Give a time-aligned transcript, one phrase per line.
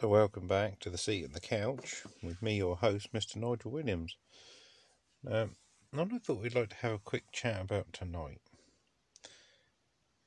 [0.00, 3.36] So, welcome back to the seat and the couch with me, your host, Mr.
[3.36, 4.16] Nigel Williams.
[5.30, 5.56] Um,
[5.90, 8.40] what I thought we'd like to have a quick chat about tonight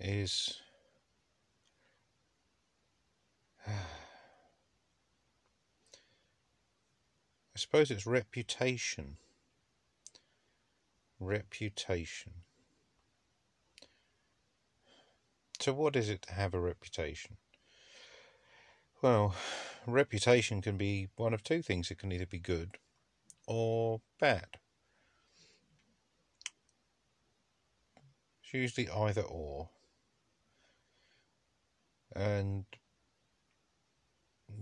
[0.00, 0.62] is
[3.66, 3.72] I
[7.54, 9.18] suppose it's reputation.
[11.20, 12.32] Reputation.
[15.60, 17.36] So, what is it to have a reputation?
[19.00, 19.34] Well,
[19.86, 21.90] reputation can be one of two things.
[21.90, 22.78] It can either be good
[23.46, 24.58] or bad.
[28.42, 29.70] It's usually either or.
[32.14, 32.64] And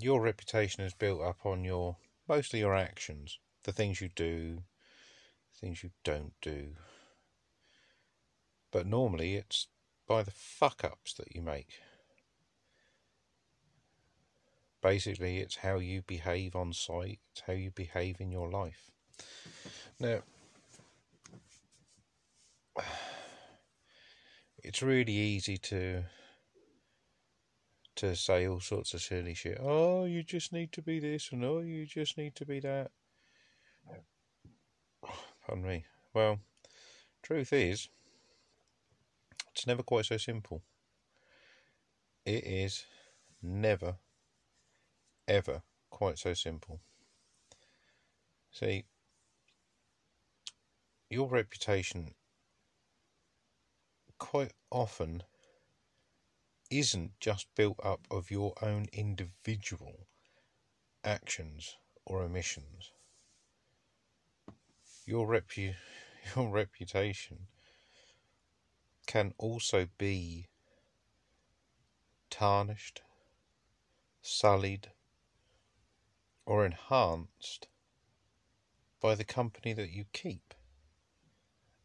[0.00, 4.62] your reputation is built up on your mostly your actions, the things you do,
[5.60, 6.70] things you don't do.
[8.72, 9.68] But normally it's
[10.08, 11.78] by the fuck ups that you make.
[14.84, 18.90] Basically, it's how you behave on site, it's how you behave in your life.
[19.98, 20.18] Now,
[24.62, 26.04] it's really easy to
[27.96, 29.56] to say all sorts of silly shit.
[29.58, 32.90] Oh, you just need to be this, and oh, you just need to be that.
[35.46, 35.86] Pardon me.
[36.12, 36.40] Well,
[37.22, 37.88] truth is,
[39.50, 40.60] it's never quite so simple.
[42.26, 42.84] It is
[43.42, 43.96] never
[45.28, 46.80] ever quite so simple.
[48.50, 48.84] See,
[51.10, 52.14] your reputation
[54.18, 55.22] quite often
[56.70, 60.06] isn't just built up of your own individual
[61.04, 62.92] actions or omissions.
[65.06, 65.76] Your repu-
[66.36, 67.46] your reputation
[69.06, 70.48] can also be
[72.30, 73.02] tarnished,
[74.22, 74.90] sullied,
[76.46, 77.68] or enhanced
[79.00, 80.54] by the company that you keep.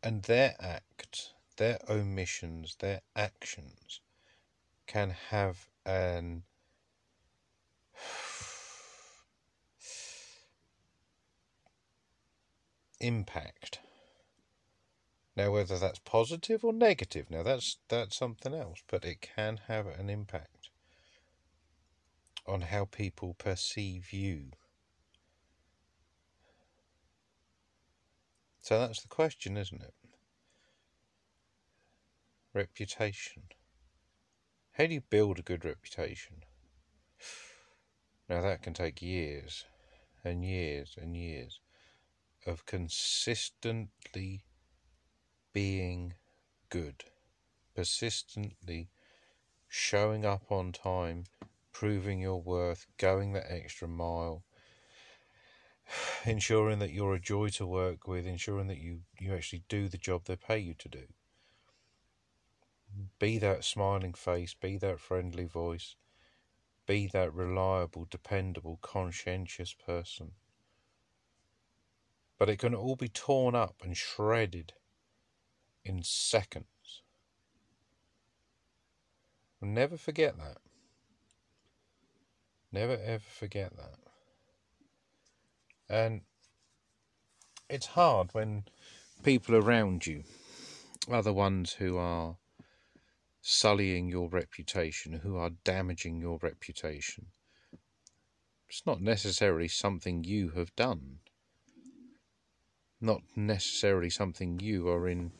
[0.01, 4.01] And their acts, their omissions, their actions
[4.87, 6.43] can have an
[12.99, 13.79] impact.
[15.35, 19.87] Now, whether that's positive or negative, now that's that's something else, but it can have
[19.87, 20.69] an impact
[22.45, 24.51] on how people perceive you.
[28.61, 29.93] So that's the question, isn't it?
[32.53, 33.43] Reputation.
[34.73, 36.43] How do you build a good reputation?
[38.29, 39.65] Now that can take years
[40.23, 41.59] and years and years
[42.45, 44.43] of consistently
[45.51, 46.13] being
[46.69, 47.05] good,
[47.75, 48.89] persistently
[49.67, 51.25] showing up on time,
[51.71, 54.43] proving your worth, going that extra mile,
[56.25, 59.97] ensuring that you're a joy to work with, ensuring that you, you actually do the
[59.97, 61.03] job they pay you to do.
[63.19, 65.95] Be that smiling face, be that friendly voice,
[66.87, 70.31] be that reliable, dependable, conscientious person.
[72.37, 74.73] But it can all be torn up and shredded
[75.83, 77.03] in seconds.
[79.61, 80.57] Never forget that.
[82.71, 84.08] Never ever forget that.
[85.89, 86.21] And
[87.67, 88.65] it's hard when
[89.23, 90.23] people around you
[91.09, 92.37] are the ones who are
[93.41, 97.27] sullying your reputation, who are damaging your reputation.
[98.69, 101.19] It's not necessarily something you have done,
[103.01, 105.31] not necessarily something you are in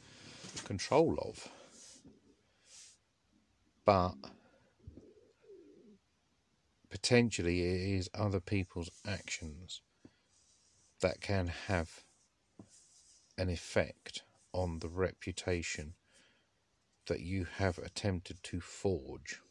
[0.66, 1.48] control of.
[3.86, 4.16] But
[6.90, 9.82] potentially it is other people's actions
[11.02, 12.04] that can have
[13.38, 14.24] an effect
[14.54, 15.94] on the reputation
[17.08, 19.42] that you have attempted to forge.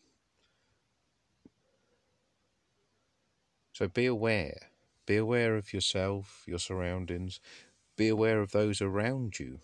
[3.73, 4.59] So be aware.
[5.07, 7.41] Be aware of yourself, your surroundings.
[7.97, 9.61] Be aware of those around you,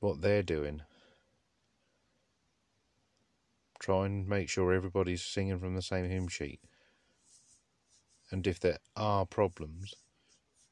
[0.00, 0.82] what they're doing,
[3.84, 6.58] Try and make sure everybody's singing from the same hymn sheet.
[8.30, 9.94] And if there are problems,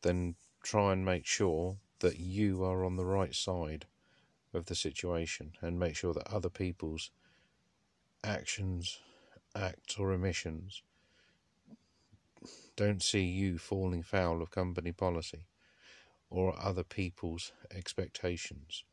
[0.03, 3.87] then try and make sure that you are on the right side
[4.53, 7.11] of the situation and make sure that other people's
[8.23, 8.99] actions,
[9.55, 10.83] acts, or omissions
[12.77, 15.47] don't see you falling foul of company policy
[16.31, 18.85] or other people's expectations.